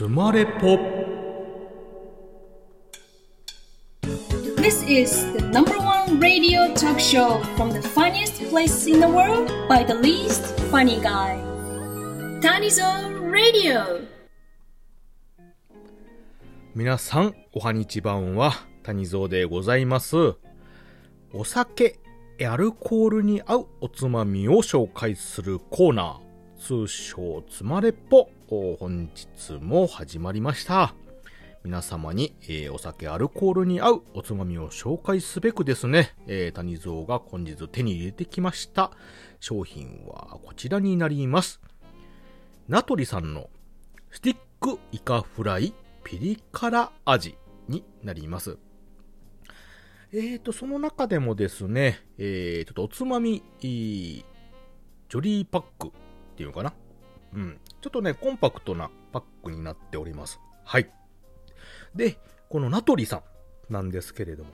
[0.00, 0.78] つまれぽ
[4.56, 9.52] This is the number one radio talk show from the funniest place in the world
[9.68, 11.36] by the least funny guy.
[12.40, 14.08] Tanizon Radio.
[16.74, 20.16] 皆さん、おはにちばんは、谷蔵でございます。
[21.34, 21.98] お酒、
[22.48, 26.29] アルコールに合うおつまみを紹介するコーナー、
[26.60, 28.28] 通称つまれっぽ、
[28.78, 30.94] 本日も始まりました。
[31.64, 38.92] 皆様に、えーお酒、アルコールに合うおつまみを紹介すべくですね、えー谷蔵が本日手に入れてきました
[39.40, 41.62] 商品はこちらになります。
[42.68, 43.48] ナトリさんの
[44.10, 45.72] スティックイカフライ
[46.04, 48.58] ピリ辛味になります。
[50.12, 55.92] えーと、その中でもですね、えー、ちょっとおつまみ、ジョリーパック
[56.40, 56.72] っていうのかな
[57.34, 57.60] うん。
[57.82, 60.40] ちょっとね、コンパクトなパックになっております。
[60.64, 60.90] はい。
[61.94, 62.18] で、
[62.48, 63.22] このナトリさ
[63.68, 64.50] んなんですけれども、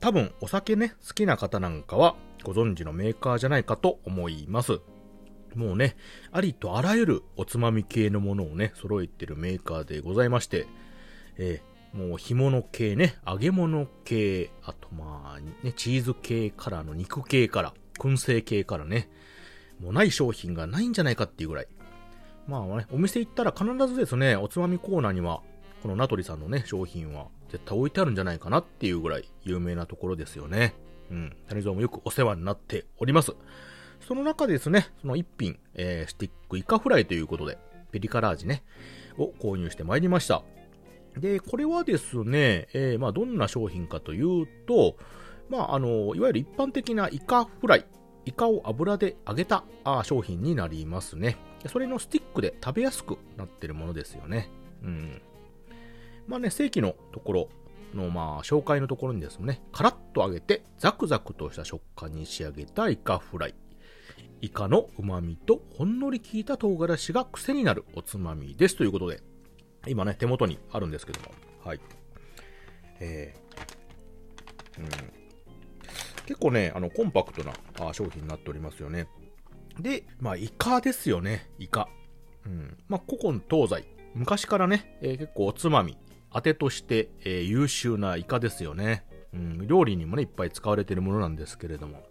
[0.00, 4.80] 多分お酒ね、好きな方なんかはご存知のメーカーじゃないかと思います。
[5.54, 5.96] もうね、
[6.32, 10.66] ありとあらゆるおつまみ系のものをね、揃えてるメーカーでございまして、
[11.38, 19.10] えーもう干物系ね、揚げ物系、あとまあ、ね、チーズ系からの肉系から、燻製系からね、
[19.82, 21.66] もうない商品がないんじゃないかっていうぐらい。
[22.46, 25.42] まあね、お店行ったら必ずですね、おつまみコーナーには、
[25.82, 30.74] このなとりさんのね、商品は絶対置いてあるんじゃないかなっていうぐらい有名なところですよね。
[31.10, 31.36] うん。
[31.48, 33.32] 谷蔵もよくお世話になっております。
[34.06, 37.58] その中ですね、その一品、えー、スティックイカフライということで、
[37.90, 38.62] ピリ辛味ね、
[39.18, 40.42] を購入してまいりました。
[41.16, 44.96] で、これはですね、えーまあ、どんな商品かというと、
[45.50, 47.86] まあ、あの、いわゆる一般的なイカフライ、
[48.24, 49.64] イカを油で揚げた
[50.04, 51.36] 商品になりますね。
[51.66, 54.48] それのスティックで食べやすくなってるものですよね。
[54.82, 55.22] うん。
[56.26, 57.48] まあね、正規のところ
[57.94, 63.54] の、まあ、紹介のところにですね、カラッと揚げて、ザクザクとした食感に仕上げたイカフライ。
[64.40, 69.22] イカの旨味とほんのり効いた唐辛子が癖になるおつまみですということで、
[69.86, 71.28] 今ね、手元にあるんですけども、
[71.64, 71.80] はい。
[72.98, 75.21] えー、うん。
[76.26, 79.08] 結構ね、あの、コンパクトなあ商品になっておりますよね。
[79.78, 81.88] で、まあ、イカですよね、イカ。
[82.46, 82.76] うん。
[82.88, 83.84] まあ、古今東西、
[84.14, 85.96] 昔からね、えー結構おつまみ、
[86.32, 89.04] 当てとして、えー優秀なイカですよね。
[89.32, 92.02] うん、料理にもね、いっぱい使われているものなんですけれども。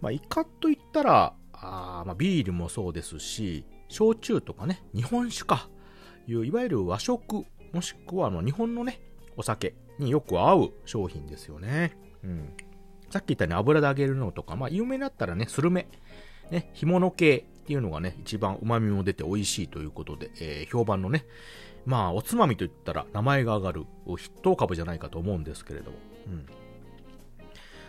[0.00, 5.68] まあ、イカといったら、あーまあ、ビールもそうですし、焼酎とかね、日本酒か、
[6.26, 9.00] いう、いわゆる和食、もしくはあの、日本のね、
[9.36, 11.96] お酒によく合う商品ですよね。
[12.22, 12.54] うん。
[13.12, 15.86] さっき言ったように油で揚げるのとか、まあ、有名だったらね、スルメ、
[16.50, 21.26] ね、干物系っていうのがね、一番旨味も出て美味しいということで、えー評判のね、
[21.84, 25.98] まあ、おつまみといったら名前が上がる筆頭株じゃないかと思うんですけれども。
[26.26, 26.46] うん。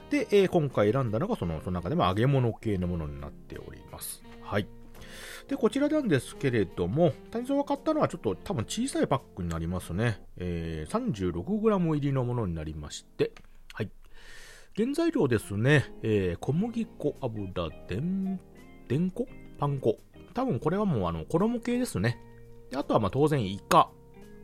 [0.09, 4.21] で、えー今回選んだのがその、その中でも揚げ物系のものになっております。
[4.41, 4.67] はい。
[5.47, 10.21] で、こちらなんですけれども、谷蔵が買ったのはちょっと多分小さいパックになりますね。
[10.37, 13.31] えー、36g 入りのものになりまして、
[14.75, 18.39] 原材料ですね、えー小麦粉、油、でん、
[18.87, 19.27] でんこ
[19.59, 19.97] パン粉。
[20.33, 22.19] 多分これはもうあの、衣系ですね。
[22.71, 23.91] であとはまあ当然イカ。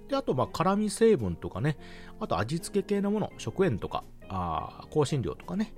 [0.08, 1.78] で、あとまあ辛味成分とかね、
[2.20, 5.74] あと味付け系のもの、食塩とか、あ香辛料とかね、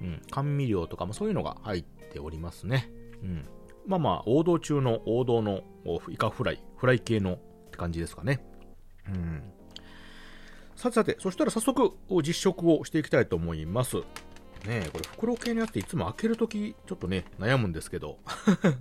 [0.00, 2.88] うん、甘味料とかもそういうのが入っておりますね。
[3.22, 3.44] うん。
[3.86, 5.62] まあまあ、王道中の王道の
[6.10, 7.38] イカフライ、フライ系のっ
[7.70, 8.44] て感じですかね。
[9.08, 9.52] うん。
[10.86, 13.96] さてさて、そしたら早速実食をしていきたいと思います。
[13.96, 14.02] ね
[14.86, 18.18] え、これ袋系のやつっていつも開けるときちょっとね、悩むんですけど、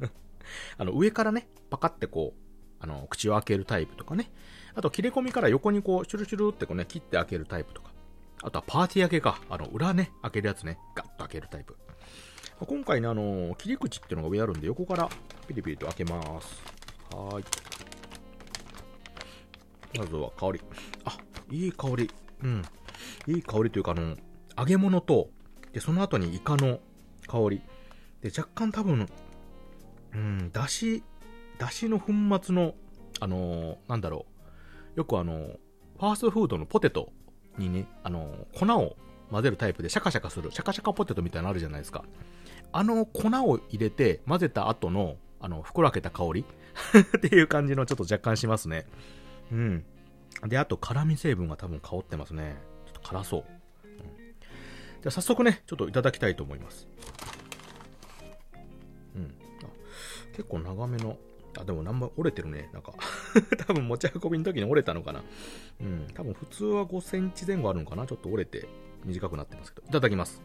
[0.77, 2.45] あの上からね、パカってこう、
[2.79, 4.31] あの、口を開けるタイプとかね、
[4.73, 7.91] あと切れ込みから横にこう、チュルチュルってこうね、切って開けるタイプとか、
[8.43, 11.75] あとはパーティー開けか、あの、裏ね、開けるやつね、ガッと開けるタイプ。
[12.59, 15.09] 今回ね、あの、切り口っていうのが上あるんで、横から
[15.47, 16.61] ピリピリと開けます。
[17.11, 17.45] はーい。
[19.97, 20.61] まずは香り。
[21.05, 21.17] あ、
[21.49, 22.11] いい香り。
[22.43, 22.61] うん。
[23.27, 24.15] いい香りというか、あの、
[24.57, 25.29] 揚げ物と、
[25.73, 26.79] で、その後にイカの
[27.27, 27.61] 香り。
[28.21, 29.07] で、若干多分、
[30.13, 31.03] うん、だし、
[31.57, 32.73] だしの粉末の、
[33.19, 34.25] あのーなんだろ
[34.95, 34.99] う。
[34.99, 35.57] よくあのー
[35.97, 37.11] ファーストフードのポテト
[37.57, 38.97] にね、あのー粉を
[39.31, 42.03] 混ぜるタイプでシャカシャカする、シャカシャカポテトみたいなのあるじゃないですか。
[42.71, 46.45] あの粉を入れて混ぜた後の、あの、袋開けた香り
[47.17, 48.85] っていう感じのちょっと若干しますね。
[49.51, 49.85] うん。
[50.43, 52.57] で、あと辛味成分が多分香ってますね。
[52.85, 53.43] ちょっと辛そう。
[53.83, 53.93] うん、
[55.01, 56.87] じゃ早速ね、ちょっといただきたいと思います。
[59.15, 59.35] うん。
[60.33, 61.17] 結構長めの
[61.59, 62.69] あ、でもナンバー折れてるね。
[62.73, 62.93] なんか
[63.65, 65.23] 多分持ち運びの時に折れたのかな。
[65.81, 66.07] うん。
[66.13, 68.05] 多分普通は5センチ前後あるのかな。
[68.05, 68.67] ちょっと折れて
[69.05, 69.87] 短くなってますけど。
[69.87, 70.41] いただきます。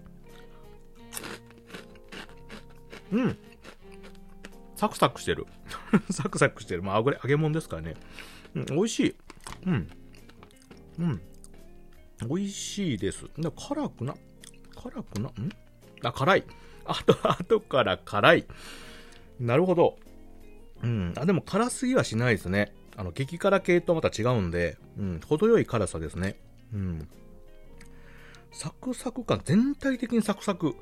[3.13, 3.37] うん。
[4.77, 5.47] サクサクしてる。
[6.11, 6.83] サクサクしてる。
[6.83, 7.97] まあ、揚げ揚げ物ですからね。
[8.55, 9.17] うん、美味しい。
[9.67, 9.91] うん。
[10.99, 11.21] うん。
[12.29, 13.27] 美味しいです。
[13.39, 14.15] だ辛くな、
[14.75, 15.51] 辛くな、ん？
[16.03, 16.45] あ、辛い。
[16.85, 18.47] あと、後から辛い。
[19.39, 19.99] なるほど。
[20.83, 21.13] うん。
[21.17, 22.75] あ、でも辛すぎはしないですね。
[22.97, 26.37] あの、激辛系とまた違うんで、うん、程よい辛さですね。
[26.75, 27.09] うん。
[28.53, 30.75] サクサク感、全体的にサクサク。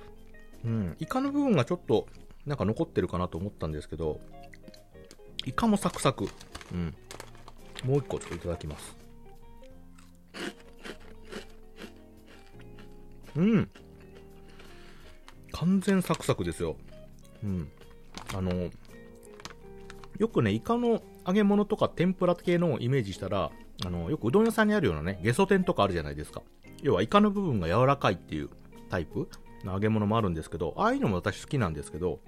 [0.64, 0.96] うん。
[0.98, 2.08] イカの部分がちょっと、
[2.46, 4.20] なんか残ってるかなと思ったんですけど、
[5.44, 6.28] イカもサクサク。
[6.72, 6.94] うん。
[7.84, 8.96] もう一個ちょっといただきます。
[13.36, 13.70] うん。
[15.52, 16.76] 完全サクサクですよ。
[17.42, 17.68] うん。
[18.34, 18.70] あの、
[20.18, 23.50] よくね、イカの揚げ物とか天ぷら系のをイメージしたら、
[23.84, 26.42] あの、よくうどん屋さんにあるようなね、ゲソ天とかあるじゃないですか。
[26.82, 28.50] 要はイカの部分が柔らかいっていう
[28.88, 29.28] タイプ
[29.64, 32.20] の揚げ物もあるんですけど、ああいうのも私好きなんですけど、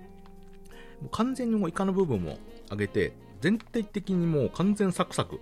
[1.10, 2.38] 完全にもうイカの部分も
[2.70, 5.40] 揚げて、全体的にもう完全サクサク。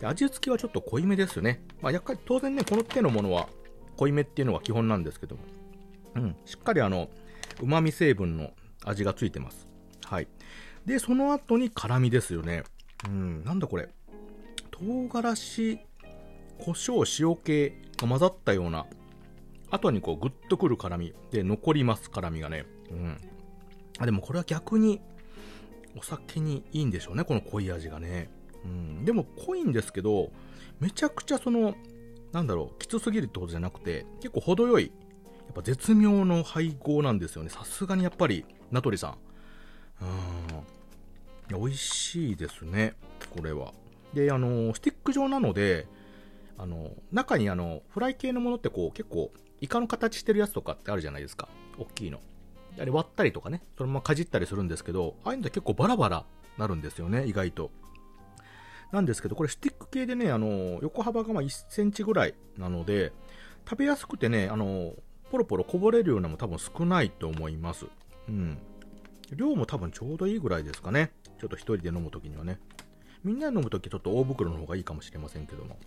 [0.00, 1.62] で味付きはちょっと濃いめですよね。
[1.80, 3.48] まあ、やっぱり当然ね、この手のものは
[3.96, 5.42] 濃いめっていうのが基本なんですけども。
[6.16, 7.08] うん、しっかりあの、
[7.60, 8.50] 旨味成分の
[8.84, 9.68] 味がついてます。
[10.04, 10.28] はい。
[10.86, 12.64] で、その後に辛味ですよね。
[13.06, 13.88] うん、なんだこれ。
[14.70, 15.78] 唐辛子、
[16.58, 18.86] 胡椒、塩系が混ざったような、
[19.70, 21.14] 後にこうグッとくる辛味。
[21.30, 22.66] で、残ります、辛味がね。
[22.90, 23.20] うん。
[23.98, 25.00] あ、でもこれは逆に、
[25.96, 28.30] お酒にいいんでしょうね、この濃い味がね。
[28.64, 29.04] うん。
[29.04, 30.30] でも濃いんですけど、
[30.80, 31.74] めちゃくちゃその、
[32.32, 34.92] なんだろう、きつすぎるってことじゃなくて、結構程よい、
[35.46, 37.50] やっぱ絶妙の配合なんですよね。
[37.50, 39.18] さすがにやっぱり、名取さん。
[41.50, 41.60] うん。
[41.60, 42.94] 美味しいですね、
[43.30, 43.72] これは。
[44.14, 45.86] で、あの、スティック状なので、
[46.56, 51.48] あの、中にあの、フライ系のものってこう、結構、イカの形してるやつとかってあるじゃないですか。
[51.78, 52.20] 大きいの。
[52.78, 56.24] あれ割ったりとかね、そのままかじったりするんですけど、ああいうのって結構バラバラ
[56.58, 57.70] なるんですよね、意外と。
[58.92, 63.12] なんですけど、これスティック系でね、あの、横幅がま1センチぐらいなので、
[63.68, 64.94] 食べやすくてね、あの、
[65.30, 67.86] ポロポロこぼれるようなも多分少ないと思います。
[68.28, 68.58] うん。
[69.32, 71.12] 量も多分ちょうどいいぐらいですかね。
[71.40, 72.58] ちょっと一人で飲むときにはね。
[73.24, 75.78] みんなで飲むときちょっと大袋の方がいいかもしれませんけども。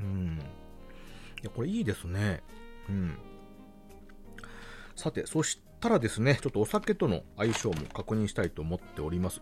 [0.00, 0.38] うん。
[1.42, 2.42] いや、これいいですね。
[2.88, 3.18] うん。
[4.96, 9.40] さて、そしたらですね、ちょっとお酒との相性も確認したいと思っております。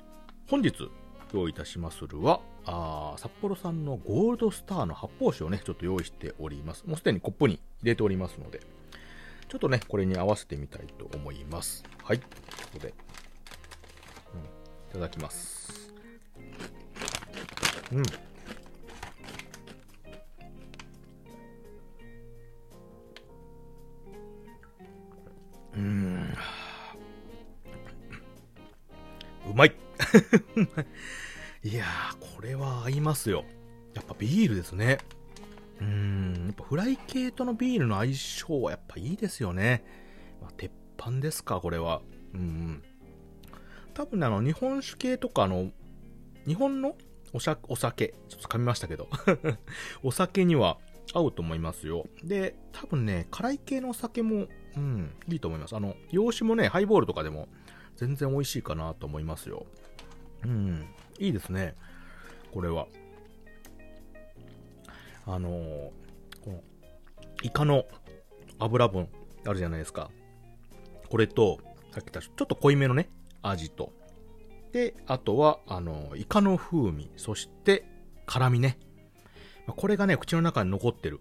[0.48, 0.72] 本日、
[1.34, 6.84] 用意いたしまするは、あ札幌産のゴールドスターの発泡酒をね、ちょっと用意しております。
[6.86, 8.60] もうすでにコップに入れておりますので、
[9.48, 11.82] ちょっとね、これに合わせてみたいと思います。
[12.04, 12.18] はい。
[12.20, 12.24] こ
[12.74, 12.94] こで、
[14.34, 15.92] うん、いただきます。
[17.92, 18.02] うん。
[31.64, 33.44] いやー、これは合いますよ。
[33.94, 34.98] やっぱビールですね。
[35.80, 39.84] うーん、やっぱフライ系とのビールの相性はやっぱいいですよね。
[40.40, 42.02] まあ、鉄板ですか、これは。
[42.34, 42.82] うん。
[43.94, 45.70] 多分ね、あの、日本酒系とか、あの、
[46.46, 46.96] 日本の
[47.32, 49.08] おしゃお酒、ちょっと噛みましたけど
[50.02, 50.78] お酒には
[51.12, 52.06] 合うと思いますよ。
[52.22, 55.76] で、多分ね、辛い系のお酒も、うん、いいと思います。
[55.76, 57.48] あの、洋酒もね、ハイボールとかでも
[57.96, 59.66] 全然美味しいかなと思いますよ。
[60.44, 60.86] うん、
[61.18, 61.74] いいですね。
[62.52, 62.86] これは。
[65.26, 65.90] あのー、
[66.42, 66.62] この、
[67.42, 67.84] イカの
[68.58, 69.08] 油分
[69.46, 70.10] あるじゃないですか。
[71.10, 71.58] これと、
[71.92, 73.10] さっき言ったちょっと濃いめのね、
[73.42, 73.92] 味と。
[74.72, 77.84] で、あとは、あのー、イカの風味、そして
[78.26, 78.78] 辛味ね。
[79.66, 81.20] これがね、口の中に残ってる。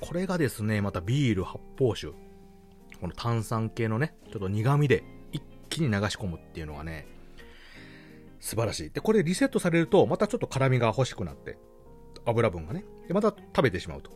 [0.00, 2.12] これがですね、またビール、発泡酒。
[3.00, 7.06] この炭酸系のね、ちょっと苦味で一気に流し込むっていうのがね、
[8.46, 8.90] 素晴らしい。
[8.90, 11.58] で、これリセットされると、またちょっと辛みが欲しくなって、
[12.24, 12.84] 油分がね。
[13.08, 14.12] で、また食べてしまうと。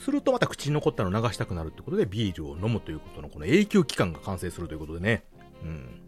[0.00, 5.22] するとまた口に残ったのを流したくなるってことで、ビールを飲むということのこの永久期間が完成するということでね。
[5.62, 6.02] うん。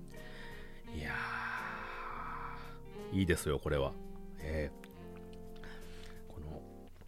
[0.99, 3.93] いやー、いいですよ、これは。
[4.41, 6.41] えー、こ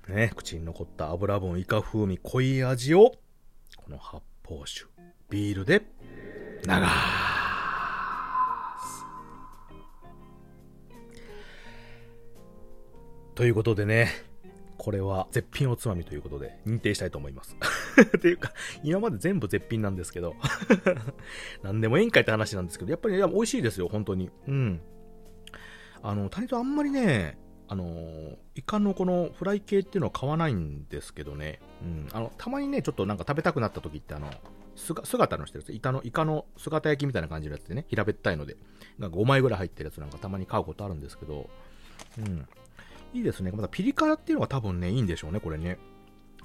[0.08, 3.10] の、ね、口に残った油分、イカ風味、濃い味を、
[3.76, 4.86] この発泡酒、
[5.30, 5.82] ビールで、
[6.64, 6.70] 流
[13.38, 14.10] ということでね、
[14.78, 17.56] これは絶品おつまみということで認定したいと思います。
[18.02, 18.52] っていうか、
[18.82, 20.34] 今まで全部絶品なんですけど
[21.62, 24.28] 何でもいいんかいって話なんですけど、やっぱりいや美味しいですよ、本当に。
[24.48, 24.80] うん。
[26.02, 34.32] あの、谷とあんまりね、あの、イカのこのフライ系っていうのは買わないんですけどね、うん、あの、たまにね、ちょっとなんか食べたくなった時ってあの、
[34.74, 38.56] 姿のしてるやつ、イカの、イカの姿焼きみたいな感じのやつでね、平べったいので、
[38.98, 41.48] なんか5枚ぐらい入ってるやつなんかたまに買うことあるんですけど、
[42.18, 42.48] うん。
[43.14, 43.50] いいですね。
[43.50, 45.78] またピリ辛っていうのが多分ね、いいんでしょうね、これね。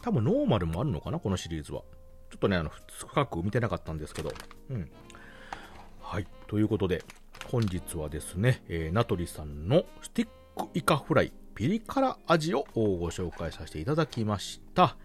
[0.01, 1.81] 多分ノーマルもあるのかな、このシリーズは。
[2.29, 4.31] ちょっとね、あの、深く見てなかったんですけど。
[4.69, 4.89] うん。
[6.01, 6.27] はい。
[6.47, 7.03] ということで、
[7.51, 14.97] 本日はですね、えー、ナトリさんのスティックイカフライピリ辛味をご紹介させていただきました。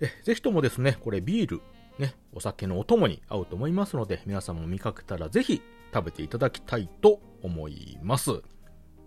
[0.00, 1.60] えぜひともですね、これビール、
[1.98, 8.42] ね、お酒のお供に合うと思いますので、皆さんも見かけたらぜひ食べていただきたいと思います。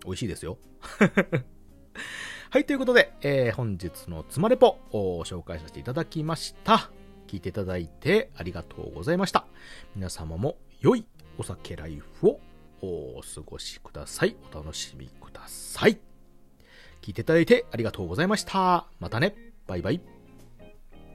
[0.04, 0.58] 美味しいですよ。
[2.56, 6.90] はい、ということで、えー、本日のつまれぽを紹介させていただきました。
[7.26, 9.44] 聞いていただいてありがとうございました。
[9.94, 11.04] 皆様も良い
[11.36, 12.40] お酒ライフを
[12.80, 14.36] お過ごしください。
[14.50, 15.98] お楽しみください。
[17.02, 18.86] 聞いていただいてありがとうございました。
[19.00, 19.34] またね。
[19.66, 20.15] バイバイ。